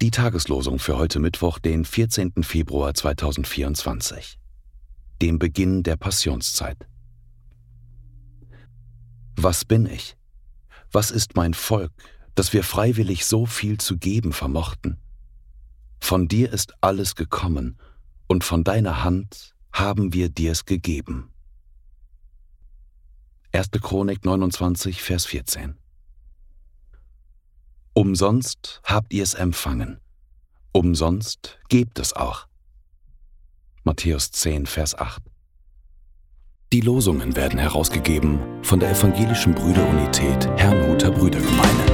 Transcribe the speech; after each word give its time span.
Die 0.00 0.12
Tageslosung 0.12 0.78
für 0.78 0.96
heute 0.96 1.18
Mittwoch, 1.18 1.58
den 1.58 1.84
14. 1.84 2.44
Februar 2.44 2.94
2024, 2.94 4.38
dem 5.20 5.40
Beginn 5.40 5.82
der 5.82 5.96
Passionszeit. 5.96 6.86
Was 9.34 9.64
bin 9.64 9.86
ich? 9.86 10.16
Was 10.92 11.10
ist 11.10 11.34
mein 11.34 11.54
Volk, 11.54 11.90
dass 12.36 12.52
wir 12.52 12.62
freiwillig 12.62 13.26
so 13.26 13.44
viel 13.44 13.78
zu 13.78 13.98
geben 13.98 14.32
vermochten? 14.32 14.98
Von 15.98 16.28
dir 16.28 16.52
ist 16.52 16.72
alles 16.80 17.16
gekommen, 17.16 17.76
und 18.28 18.44
von 18.44 18.62
deiner 18.62 19.02
Hand 19.02 19.56
haben 19.72 20.12
wir 20.12 20.28
dir's 20.28 20.64
gegeben. 20.64 21.32
1. 23.50 23.70
Chronik 23.82 24.24
29, 24.24 25.02
Vers 25.02 25.26
14. 25.26 25.79
Umsonst 28.00 28.80
habt 28.84 29.12
ihr 29.12 29.22
es 29.22 29.34
empfangen, 29.34 30.00
umsonst 30.72 31.58
gebt 31.68 31.98
es 31.98 32.14
auch. 32.14 32.46
Matthäus 33.84 34.30
10, 34.30 34.64
Vers 34.64 34.98
8. 34.98 35.20
Die 36.72 36.80
Losungen 36.80 37.36
werden 37.36 37.58
herausgegeben 37.58 38.40
von 38.62 38.80
der 38.80 38.92
Evangelischen 38.92 39.54
Brüderunität 39.54 40.48
Herrnhuter 40.56 41.10
Brüdergemeine. 41.10 41.89